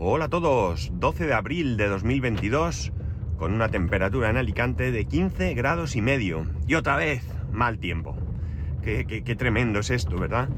[0.00, 2.92] Hola a todos, 12 de abril de 2022,
[3.36, 6.46] con una temperatura en Alicante de 15 grados y medio.
[6.68, 8.16] Y otra vez, mal tiempo.
[8.84, 10.50] Qué, qué- tremendo es esto, ¿verdad?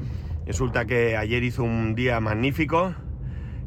[0.45, 2.93] Resulta que ayer hizo un día magnífico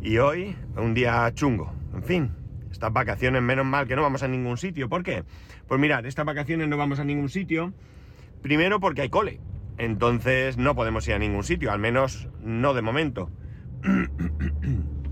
[0.01, 1.75] y hoy un día chungo.
[1.93, 2.31] En fin,
[2.71, 4.89] estas vacaciones menos mal que no vamos a ningún sitio.
[4.89, 5.25] ¿Por qué?
[5.67, 7.75] Pues mirad, estas vacaciones no vamos a ningún sitio.
[8.43, 9.41] Primero porque hay cole.
[9.77, 13.29] Entonces no podemos ir a ningún sitio, al menos no de momento.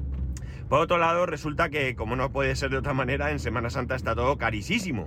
[0.73, 3.95] Por otro lado, resulta que, como no puede ser de otra manera, en Semana Santa
[3.95, 5.07] está todo carísimo.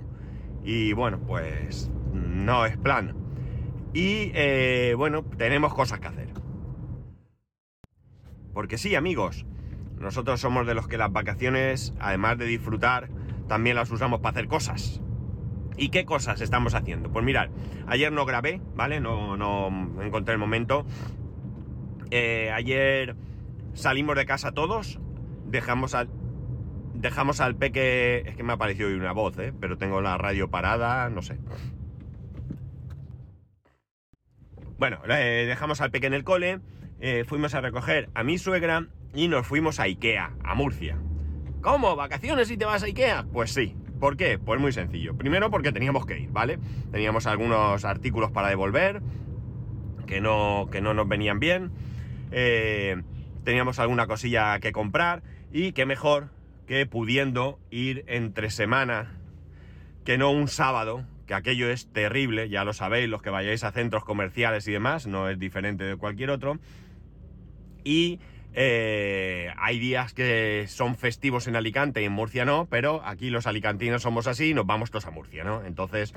[0.62, 3.16] Y bueno, pues no es plan.
[3.92, 6.28] Y eh, bueno, tenemos cosas que hacer.
[8.54, 9.44] Porque sí, amigos,
[9.98, 13.08] nosotros somos de los que las vacaciones, además de disfrutar,
[13.48, 15.00] también las usamos para hacer cosas.
[15.76, 17.10] ¿Y qué cosas estamos haciendo?
[17.10, 17.48] Pues mirad,
[17.88, 19.00] ayer no grabé, ¿vale?
[19.00, 20.86] No, no encontré el momento.
[22.12, 23.16] Eh, ayer
[23.74, 25.00] salimos de casa todos,
[25.46, 26.08] dejamos al,
[26.94, 28.22] dejamos al peque...
[28.26, 29.52] Es que me ha aparecido hoy una voz, ¿eh?
[29.58, 31.38] Pero tengo la radio parada, no sé.
[34.78, 36.60] Bueno, eh, dejamos al peque en el cole,
[37.00, 40.98] eh, fuimos a recoger a mi suegra y nos fuimos a Ikea, a Murcia.
[41.62, 41.96] ¿Cómo?
[41.96, 43.24] ¿Vacaciones y te vas a Ikea?
[43.32, 43.74] Pues sí.
[43.98, 44.38] ¿Por qué?
[44.38, 45.16] Pues muy sencillo.
[45.16, 46.58] Primero porque teníamos que ir, ¿vale?
[46.92, 49.00] Teníamos algunos artículos para devolver
[50.06, 51.70] que no, que no nos venían bien.
[52.30, 53.02] Eh,
[53.44, 55.22] teníamos alguna cosilla que comprar
[55.56, 56.28] y qué mejor
[56.66, 59.16] que pudiendo ir entre semana
[60.04, 63.72] que no un sábado, que aquello es terrible, ya lo sabéis, los que vayáis a
[63.72, 66.58] centros comerciales y demás, no es diferente de cualquier otro.
[67.84, 68.20] Y
[68.52, 73.46] eh, hay días que son festivos en Alicante y en Murcia no, pero aquí los
[73.46, 75.64] alicantinos somos así y nos vamos todos a Murcia, ¿no?
[75.64, 76.12] Entonces,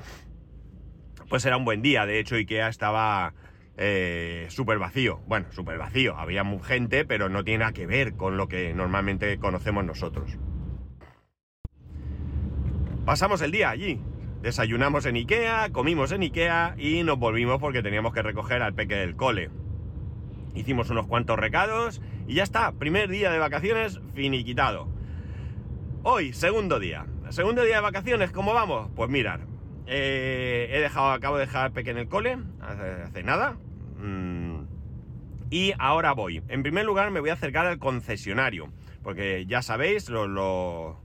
[1.30, 2.04] pues era un buen día.
[2.04, 3.32] De hecho, Ikea estaba
[3.82, 5.20] eh, súper vacío.
[5.26, 6.16] Bueno, súper vacío.
[6.18, 10.36] Había gente, pero no tiene nada que ver con lo que normalmente conocemos nosotros.
[13.06, 13.98] Pasamos el día allí.
[14.42, 18.96] Desayunamos en Ikea, comimos en Ikea y nos volvimos porque teníamos que recoger al peque
[18.96, 19.50] del cole.
[20.54, 22.72] Hicimos unos cuantos recados y ya está.
[22.72, 24.88] Primer día de vacaciones finiquitado.
[26.02, 27.06] Hoy, segundo día.
[27.30, 28.90] Segundo día de vacaciones, ¿cómo vamos?
[28.94, 29.40] Pues mirar,
[29.86, 33.56] eh, he dejado, acabo de dejar al peque en el cole, hace nada.
[35.50, 36.42] Y ahora voy.
[36.48, 38.68] En primer lugar me voy a acercar al concesionario.
[39.02, 41.00] Porque ya sabéis, lo, lo-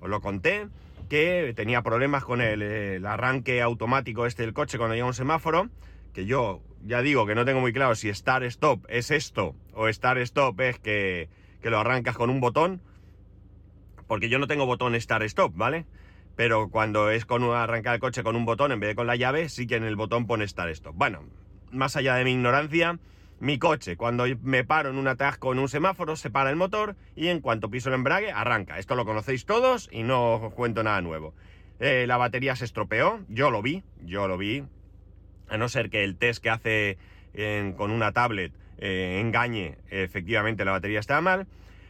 [0.00, 0.68] os lo conté,
[1.08, 5.68] que tenía problemas con el, el arranque automático este del coche cuando llega un semáforo.
[6.12, 9.88] Que yo ya digo que no tengo muy claro si Start Stop es esto o
[9.92, 11.28] Start Stop es que,
[11.62, 12.80] que lo arrancas con un botón.
[14.06, 15.84] Porque yo no tengo botón Start Stop, ¿vale?
[16.36, 19.16] Pero cuando es con arrancar el coche con un botón en vez de con la
[19.16, 20.94] llave, sí que en el botón pone Start Stop.
[20.96, 21.22] Bueno,
[21.70, 22.98] más allá de mi ignorancia,
[23.38, 26.96] mi coche, cuando me paro en un atasco en un semáforo, se para el motor
[27.14, 28.78] y en cuanto piso el embrague, arranca.
[28.78, 31.34] Esto lo conocéis todos y no os cuento nada nuevo.
[31.78, 34.64] Eh, la batería se estropeó, yo lo vi, yo lo vi,
[35.48, 36.98] a no ser que el test que hace
[37.76, 41.46] con una tablet eh, engañe, efectivamente la batería está mal,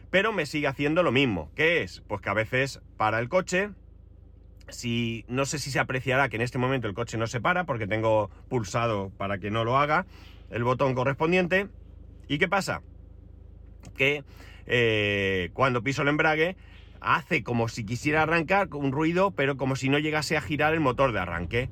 [0.09, 1.49] pero me sigue haciendo lo mismo.
[1.55, 2.01] ¿Qué es?
[2.07, 3.69] Pues que a veces para el coche,
[4.67, 7.63] si no sé si se apreciará que en este momento el coche no se para
[7.63, 10.05] porque tengo pulsado para que no lo haga
[10.49, 11.67] el botón correspondiente.
[12.27, 12.81] ¿Y qué pasa?
[13.95, 14.23] Que
[14.65, 16.55] eh, cuando piso el embrague
[16.99, 20.73] hace como si quisiera arrancar con un ruido, pero como si no llegase a girar
[20.73, 21.69] el motor de arranque.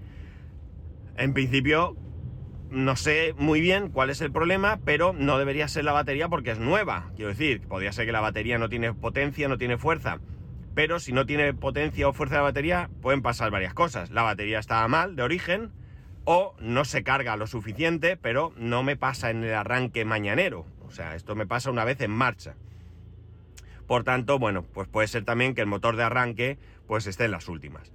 [1.17, 1.95] En principio,
[2.69, 6.51] no sé muy bien cuál es el problema, pero no debería ser la batería porque
[6.51, 7.11] es nueva.
[7.15, 10.19] Quiero decir, podría ser que la batería no tiene potencia, no tiene fuerza.
[10.73, 14.11] Pero si no tiene potencia o fuerza de batería, pueden pasar varias cosas.
[14.11, 15.71] La batería estaba mal de origen,
[16.25, 20.65] o no se carga lo suficiente, pero no me pasa en el arranque mañanero.
[20.85, 22.55] O sea, esto me pasa una vez en marcha.
[23.87, 27.31] Por tanto, bueno, pues puede ser también que el motor de arranque pues esté en
[27.31, 27.91] las últimas.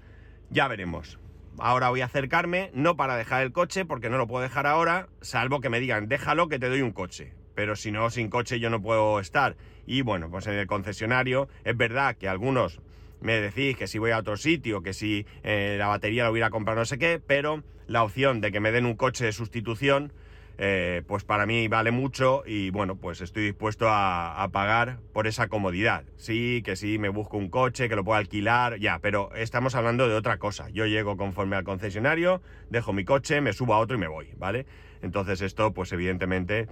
[0.49, 1.19] Ya veremos.
[1.59, 5.09] Ahora voy a acercarme, no para dejar el coche, porque no lo puedo dejar ahora,
[5.21, 7.35] salvo que me digan, déjalo que te doy un coche.
[7.55, 9.57] Pero si no, sin coche yo no puedo estar.
[9.85, 12.81] Y bueno, pues en el concesionario es verdad que algunos
[13.20, 16.50] me decís que si voy a otro sitio, que si eh, la batería la hubiera
[16.50, 20.12] comprado no sé qué, pero la opción de que me den un coche de sustitución,
[20.58, 25.49] eh, pues para mí vale mucho y bueno, pues estoy dispuesto a, pagar por esa
[25.49, 26.05] comodidad.
[26.17, 30.08] Sí, que sí, me busco un coche, que lo puedo alquilar, ya, pero estamos hablando
[30.08, 30.69] de otra cosa.
[30.70, 34.34] Yo llego conforme al concesionario, dejo mi coche, me subo a otro y me voy,
[34.37, 34.66] ¿vale?
[35.02, 36.69] Entonces esto, pues evidentemente,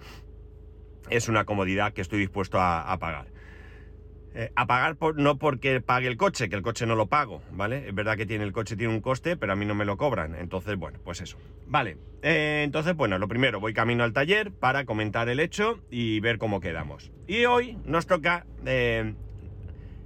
[1.08, 3.38] es una comodidad que estoy dispuesto a pagar.
[4.34, 7.42] Eh, a pagar por, no porque pague el coche, que el coche no lo pago,
[7.50, 7.88] ¿vale?
[7.88, 9.96] Es verdad que tiene el coche tiene un coste, pero a mí no me lo
[9.96, 10.34] cobran.
[10.34, 11.38] Entonces, bueno, pues eso.
[11.66, 16.20] Vale, eh, entonces, bueno, lo primero, voy camino al taller para comentar el hecho y
[16.20, 17.10] ver cómo quedamos.
[17.26, 19.14] Y hoy nos toca eh,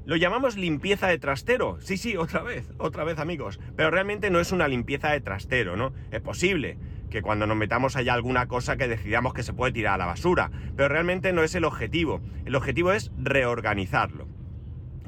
[0.04, 1.78] Lo llamamos limpieza de trastero.
[1.80, 3.60] Sí, sí, otra vez, otra vez amigos.
[3.76, 5.92] Pero realmente no es una limpieza de trastero, ¿no?
[6.10, 6.76] Es posible
[7.12, 10.06] que cuando nos metamos haya alguna cosa que decidamos que se puede tirar a la
[10.06, 10.50] basura.
[10.74, 12.20] Pero realmente no es el objetivo.
[12.46, 14.26] El objetivo es reorganizarlo.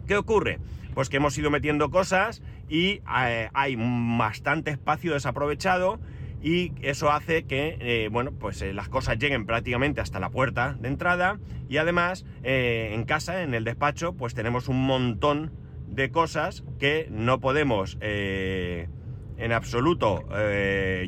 [0.07, 0.61] ¿Qué ocurre?
[0.93, 3.77] Pues que hemos ido metiendo cosas y eh, hay
[4.19, 5.99] bastante espacio desaprovechado
[6.43, 10.77] y eso hace que, eh, bueno, pues eh, las cosas lleguen prácticamente hasta la puerta
[10.79, 11.41] de entrada
[11.71, 15.53] y además en casa, en el despacho, pues tenemos un montón
[15.89, 17.97] de cosas que no podemos
[19.37, 20.25] en absoluto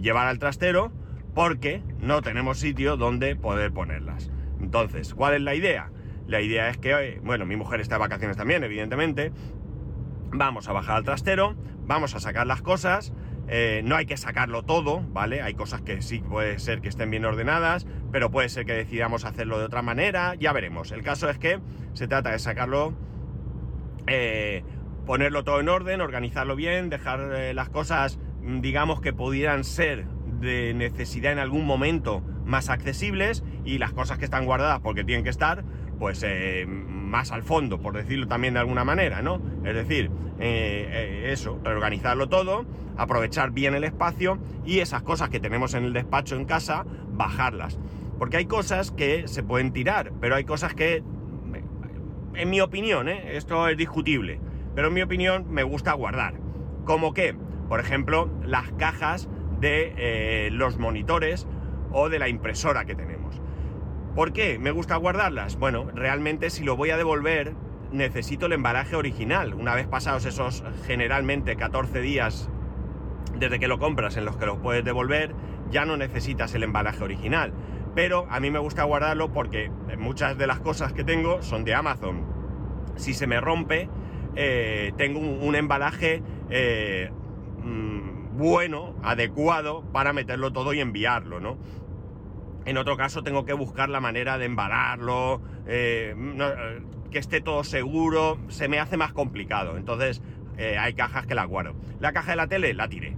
[0.01, 0.93] llevar al trastero
[1.35, 4.31] porque no tenemos sitio donde poder ponerlas.
[4.61, 5.91] Entonces, ¿cuál es la idea?
[6.27, 9.33] La idea es que, bueno, mi mujer está de vacaciones también, evidentemente,
[10.31, 11.55] vamos a bajar al trastero,
[11.87, 13.13] vamos a sacar las cosas,
[13.49, 15.41] eh, no hay que sacarlo todo, ¿vale?
[15.41, 19.25] Hay cosas que sí puede ser que estén bien ordenadas, pero puede ser que decidamos
[19.25, 20.91] hacerlo de otra manera, ya veremos.
[20.91, 21.61] El caso es que
[21.93, 22.95] se trata de sacarlo,
[24.09, 24.65] eh,
[25.07, 30.05] ponerlo todo en orden, organizarlo bien, dejar eh, las cosas, mm, digamos, que pudieran ser
[30.41, 35.25] de necesidad en algún momento más accesibles y las cosas que están guardadas porque tienen
[35.25, 35.65] que estar,
[35.99, 36.25] pues
[36.67, 39.41] más al fondo, por decirlo también de alguna manera, ¿no?
[39.65, 42.67] Es decir, eh, eh, eso, reorganizarlo todo,
[42.97, 47.79] aprovechar bien el espacio y esas cosas que tenemos en el despacho en casa, bajarlas.
[48.19, 51.03] Porque hay cosas que se pueden tirar, pero hay cosas que,
[52.35, 53.37] en mi opinión, ¿eh?
[53.37, 54.41] esto es discutible,
[54.77, 56.35] pero en mi opinión me gusta guardar.
[56.85, 57.35] Como que,
[57.69, 59.29] por ejemplo, las cajas
[59.59, 61.49] de los monitores
[61.91, 63.41] o de la impresora que tenemos.
[64.15, 65.59] ¿Por qué me gusta guardarlas?
[65.59, 67.55] Bueno, realmente si lo voy a devolver
[67.91, 69.55] necesito el embalaje original.
[69.55, 72.51] Una vez pasados esos generalmente 14 días
[73.39, 75.35] desde que lo compras en los que lo puedes devolver,
[75.71, 77.53] ya no necesitas el embalaje original.
[77.95, 81.75] Pero a mí me gusta guardarlo porque muchas de las cosas que tengo son de
[81.75, 82.25] Amazon.
[82.97, 83.89] Si se me rompe,
[84.37, 87.11] eh, tengo un, embalaje eh,
[87.63, 91.57] mm, bueno, adecuado para meterlo todo y enviarlo, ¿no?
[92.67, 96.15] En otro caso tengo que buscar la manera de embararlo, eh,
[97.11, 99.77] que esté todo seguro, se me hace más complicado.
[99.77, 100.23] Entonces
[100.59, 101.75] hay cajas que las guardo.
[102.01, 103.15] La caja de la tele la tiré.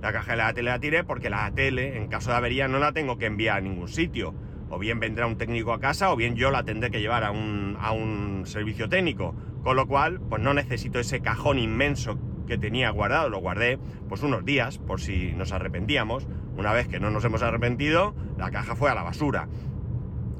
[0.00, 2.78] La caja de la tele la tiré porque la tele, en caso de avería, no
[2.78, 4.34] la tengo que enviar a ningún sitio.
[4.68, 7.30] O bien vendrá un técnico a casa o bien yo la tendré que llevar a
[7.30, 9.34] un, a un servicio técnico.
[9.62, 13.28] Con lo cual, pues no necesito ese cajón inmenso que tenía guardado.
[13.28, 13.78] Lo guardé
[14.08, 16.26] pues unos días por si nos arrepentíamos
[16.56, 19.48] una vez que no nos hemos arrepentido, la caja fue a la basura.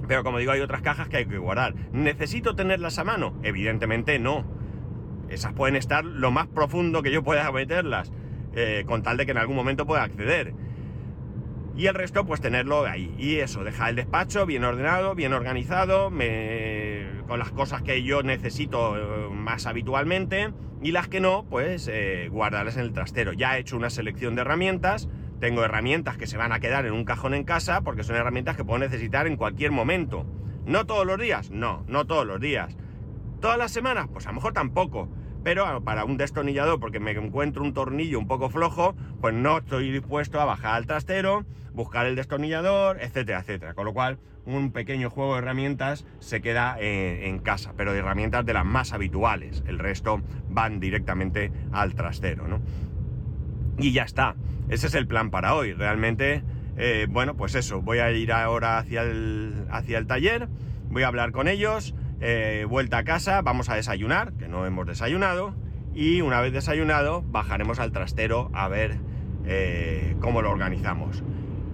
[0.08, 1.74] Pero como digo, hay otras cajas que hay que guardar.
[1.92, 3.34] ¿Necesito tenerlas a mano?
[3.42, 4.44] Evidentemente no.
[5.28, 8.12] Esas pueden estar lo más profundo que yo pueda meterlas,
[8.54, 10.54] eh, con tal de que en algún momento pueda acceder.
[11.76, 13.14] Y el resto, pues tenerlo ahí.
[13.18, 16.10] Y eso, dejar el despacho bien ordenado, bien organizado,
[17.26, 20.52] con las cosas que yo necesito eh, más habitualmente.
[20.82, 23.32] Y las que no, pues eh, guardarlas en el trastero.
[23.32, 25.08] Ya he hecho una selección de herramientas
[25.40, 28.56] tengo herramientas que se van a quedar en un cajón en casa porque son herramientas
[28.56, 30.24] que puedo necesitar en cualquier momento.
[30.64, 31.50] ¿No todos los días?
[31.50, 32.76] No, no todos los días.
[33.40, 34.08] ¿Todas las semanas?
[34.10, 35.08] Pues a lo mejor tampoco.
[35.46, 39.92] Pero para un destornillador, porque me encuentro un tornillo un poco flojo, pues no estoy
[39.92, 43.74] dispuesto a bajar al trastero, buscar el destornillador, etcétera, etcétera.
[43.74, 48.00] Con lo cual, un pequeño juego de herramientas se queda en, en casa, pero de
[48.00, 49.62] herramientas de las más habituales.
[49.68, 52.60] El resto van directamente al trastero, ¿no?
[53.78, 54.34] Y ya está.
[54.68, 55.74] Ese es el plan para hoy.
[55.74, 56.42] Realmente,
[56.76, 57.82] eh, bueno, pues eso.
[57.82, 60.48] Voy a ir ahora hacia el, hacia el taller.
[60.90, 61.94] Voy a hablar con ellos.
[62.20, 63.42] Eh, vuelta a casa.
[63.42, 65.54] Vamos a desayunar, que no hemos desayunado.
[65.94, 68.98] Y una vez desayunado, bajaremos al trastero a ver
[69.46, 71.22] eh, cómo lo organizamos.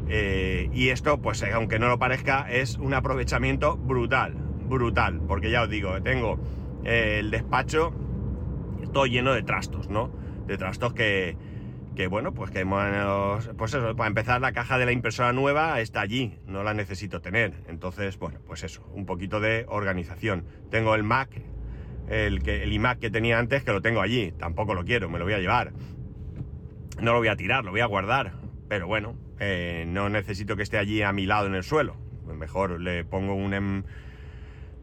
[0.08, 4.34] y esto, pues aunque no lo parezca, es un aprovechamiento brutal.
[4.68, 5.20] Brutal.
[5.26, 6.38] Porque ya os digo, tengo
[6.84, 7.94] el despacho
[8.92, 10.10] todo lleno de trastos, ¿no?
[10.46, 11.36] De trastos que,
[11.94, 15.80] que bueno, pues que hemos, pues eso, para empezar la caja de la impresora nueva
[15.80, 17.52] está allí, no la necesito tener.
[17.68, 20.44] Entonces, bueno, pues eso, un poquito de organización.
[20.70, 21.30] Tengo el Mac,
[22.08, 25.24] el, el iMac que tenía antes, que lo tengo allí, tampoco lo quiero, me lo
[25.24, 25.72] voy a llevar.
[27.00, 28.32] No lo voy a tirar, lo voy a guardar,
[28.68, 31.96] pero bueno, eh, no necesito que esté allí a mi lado en el suelo.
[32.26, 33.52] Mejor le pongo un...
[33.54, 33.82] Em,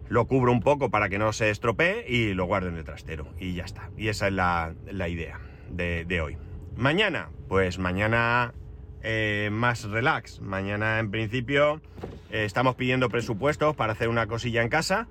[0.10, 3.28] lo cubro un poco para que no se estropee y lo guardo en el trastero.
[3.39, 3.92] Y ya está.
[3.96, 4.74] Y esa es la,
[5.08, 5.39] idea
[5.70, 6.38] de hoy.
[6.79, 8.53] Mañana, pues mañana
[9.03, 10.39] eh, más relax.
[10.39, 11.81] Mañana en principio
[12.31, 15.09] eh, estamos pidiendo presupuestos para hacer una cosilla en casa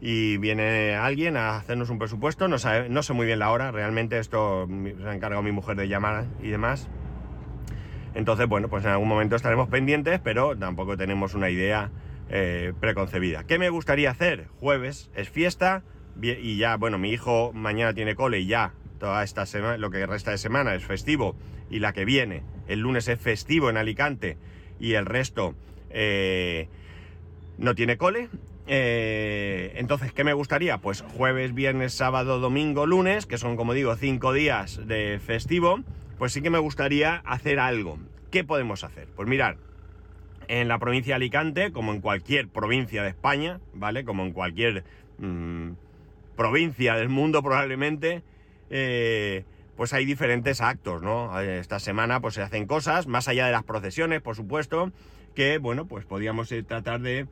[0.00, 2.46] y viene alguien a hacernos un presupuesto.
[2.46, 2.54] No,
[2.88, 6.26] no sé muy bien la hora, realmente esto se ha encargado mi mujer de llamar
[6.40, 6.88] y demás.
[8.14, 11.90] Entonces, bueno, pues en algún momento estaremos pendientes, pero tampoco tenemos una idea
[12.28, 13.42] eh, preconcebida.
[13.42, 14.46] ¿Qué me gustaría hacer?
[14.60, 15.82] Jueves es fiesta,
[16.22, 20.04] y ya, bueno, mi hijo mañana tiene cole y ya, toda esta semana, lo que
[20.06, 21.36] resta de semana es festivo
[21.70, 24.36] y la que viene, el lunes es festivo en Alicante
[24.80, 25.54] y el resto
[25.90, 26.68] eh,
[27.58, 28.28] no tiene cole.
[28.66, 30.78] Eh, entonces, ¿qué me gustaría?
[30.78, 35.80] Pues jueves, viernes, sábado, domingo, lunes, que son como digo cinco días de festivo,
[36.18, 37.98] pues sí que me gustaría hacer algo.
[38.30, 39.08] ¿Qué podemos hacer?
[39.16, 39.56] Pues mirar,
[40.48, 44.04] en la provincia de Alicante, como en cualquier provincia de España, ¿vale?
[44.04, 44.84] Como en cualquier
[45.18, 45.70] mm,
[46.36, 48.22] provincia del mundo probablemente,
[48.70, 49.44] eh,
[49.76, 51.38] pues hay diferentes actos, ¿no?
[51.40, 54.92] Esta semana pues se hacen cosas, más allá de las procesiones, por supuesto,
[55.34, 57.26] que, bueno, pues podríamos eh, tratar de,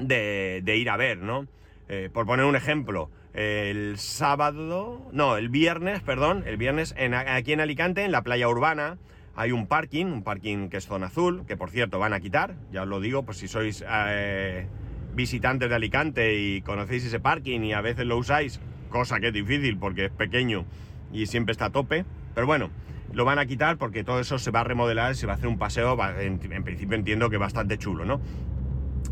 [0.00, 1.46] de, ir a ver, ¿no?
[1.88, 7.52] Eh, por poner un ejemplo, el sábado, no, el viernes, perdón, el viernes en, aquí
[7.52, 8.96] en Alicante, en la playa urbana,
[9.36, 12.54] hay un parking, un parking que es zona azul, que por cierto van a quitar,
[12.72, 14.66] ya os lo digo, pues si sois eh,
[15.14, 18.58] visitantes de Alicante y conocéis ese parking y a veces lo usáis,
[18.96, 20.64] cosa que es difícil porque es pequeño
[21.12, 22.70] y siempre está a tope, pero bueno,
[23.12, 25.48] lo van a quitar porque todo eso se va a remodelar, se va a hacer
[25.48, 28.20] un paseo, en, principio entiendo que bastante chulo, ¿no?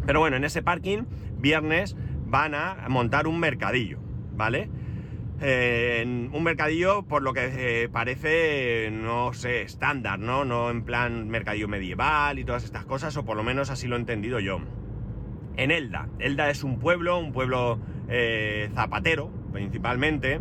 [0.06, 1.04] Pero bueno, en ese parking,
[1.38, 3.98] viernes, van a montar un mercadillo,
[4.34, 4.68] ¿vale?
[5.40, 10.44] Eh, un mercadillo, por lo que eh, parece, no sé, estándar, ¿no?
[10.44, 13.96] No en plan mercadillo medieval y todas estas cosas, o por lo menos así lo
[13.96, 14.60] he entendido yo.
[15.56, 16.08] En Elda.
[16.18, 20.40] Elda es un pueblo, un pueblo eh, zapatero, principalmente,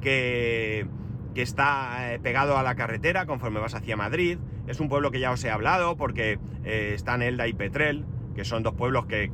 [0.00, 0.88] que
[1.36, 4.38] que está eh, pegado a la carretera conforme vas hacia Madrid.
[4.66, 8.46] Es un pueblo que ya os he hablado porque eh, están Elda y Petrel, que
[8.46, 9.30] son dos pueblos que,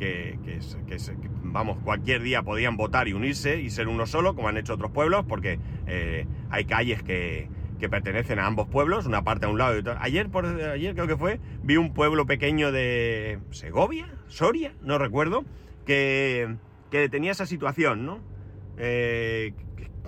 [1.44, 4.90] vamos, cualquier día podían votar y unirse y ser uno solo, como han hecho otros
[4.90, 7.48] pueblos, porque eh, hay calles que,
[7.88, 9.98] pertenecen a ambos pueblos, una parte a un lado y otra.
[10.00, 15.44] Ayer, por, ayer creo que fue, vi un pueblo pequeño de Segovia, Soria, no recuerdo,
[15.84, 16.56] que,
[16.90, 18.20] tenía esa situación, ¿no?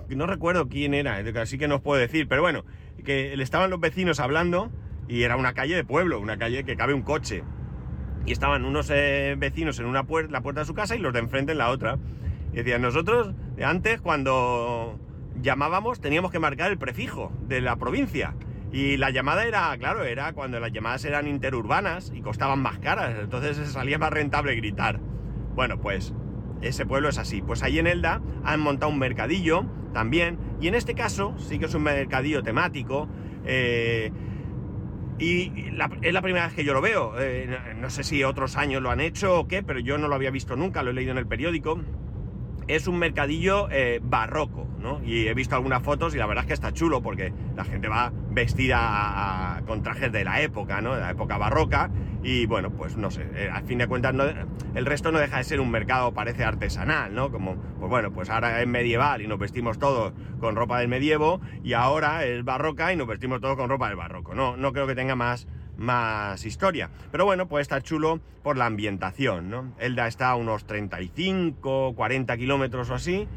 [0.09, 2.65] No recuerdo quién era, así que no os puedo decir, pero bueno,
[3.03, 4.71] que estaban los vecinos hablando
[5.07, 7.43] y era una calle de pueblo, una calle que cabe un coche.
[8.25, 11.13] Y estaban unos eh, vecinos en una puerta, la puerta de su casa y los
[11.13, 11.99] de enfrente en la otra.
[12.51, 14.99] Y decían, nosotros antes cuando
[15.41, 18.33] llamábamos teníamos que marcar el prefijo de la provincia.
[18.71, 23.15] Y la llamada era, claro, era cuando las llamadas eran interurbanas y costaban más caras,
[23.21, 24.99] entonces salía más rentable gritar.
[25.53, 26.13] Bueno, pues
[26.67, 27.41] ese pueblo es así.
[27.41, 31.65] Pues ahí en Elda han montado un mercadillo también, y en este caso sí que
[31.65, 33.07] es un mercadillo temático.
[33.45, 34.11] Eh,
[35.17, 35.69] y
[36.01, 37.13] es la primera vez que yo lo veo.
[37.19, 40.15] Eh, no sé si otros años lo han hecho o qué, pero yo no lo
[40.15, 41.79] había visto nunca, lo he leído en el periódico
[42.67, 45.01] es un mercadillo eh, barroco, ¿no?
[45.03, 47.87] Y he visto algunas fotos y la verdad es que está chulo porque la gente
[47.87, 50.95] va vestida con trajes de la época, ¿no?
[50.95, 51.89] De la época barroca
[52.23, 54.15] y bueno, pues no sé, eh, al fin de cuentas
[54.73, 57.31] el resto no deja de ser un mercado, parece artesanal, ¿no?
[57.31, 61.39] Como, pues bueno, pues ahora es medieval y nos vestimos todos con ropa del medievo
[61.63, 64.57] y ahora es barroca y nos vestimos todos con ropa del barroco, ¿no?
[64.57, 66.89] No creo que tenga más más historia.
[67.11, 69.73] Pero bueno, puede estar chulo por la ambientación, ¿no?
[69.79, 73.27] Elda está a unos 35, 40 kilómetros o así.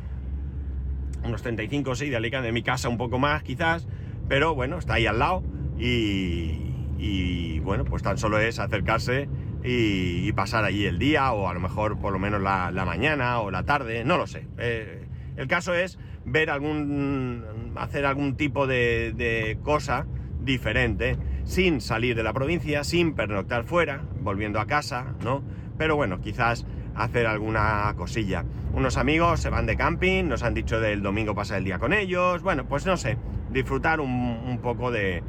[1.25, 3.89] Unos 35, sí, de Alicante, de mi casa un poco más quizás.
[4.29, 5.43] Pero bueno, está ahí al lado.
[5.79, 9.29] Y, bueno, pues tan solo es acercarse
[9.63, 13.51] y, pasar allí el día, o a lo mejor por lo menos la, mañana o
[13.51, 14.47] la tarde, no lo sé.
[14.59, 15.07] Eh,
[15.37, 17.73] el caso es ver algún.
[17.77, 20.07] hacer algún tipo de, cosa
[20.41, 25.43] diferente sin salir de la provincia, sin pernoctar fuera, volviendo a casa, ¿no?
[25.77, 28.45] Pero bueno, quizás hacer alguna cosilla.
[28.73, 31.93] Unos amigos se van de camping, nos han dicho del domingo pasar el día con
[31.93, 33.17] ellos, bueno, pues no sé,
[33.51, 35.23] disfrutar un, poco de,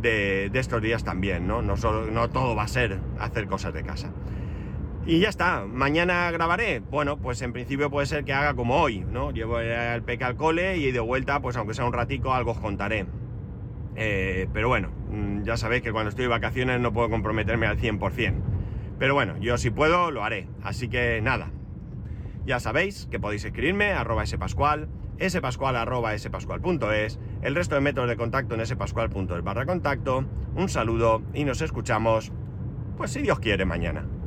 [0.00, 1.62] de, estos días también, ¿no?
[1.62, 4.12] No, solo, no todo va a ser hacer cosas de casa.
[5.06, 6.80] Y ya está, mañana grabaré.
[6.80, 9.30] Bueno, pues en principio puede ser que haga como hoy, ¿no?
[9.30, 12.58] Llevo el peque al cole y de vuelta, pues aunque sea un ratico, algo os
[12.58, 13.06] contaré.
[13.96, 17.78] Eh, pero bueno, mm, ya sabéis que cuando estoy de vacaciones no puedo comprometerme al
[17.78, 18.34] 100%.
[18.98, 20.46] Pero bueno, yo si puedo lo haré.
[20.62, 21.50] Así que nada,
[22.44, 24.88] ya sabéis que podéis escribirme arroba spascual,
[25.28, 30.24] spascual arroba spascual.es, el resto de métodos de contacto en spascual.es barra contacto.
[30.54, 32.32] Un saludo y nos escuchamos,
[32.96, 34.17] pues si Dios quiere, mañana.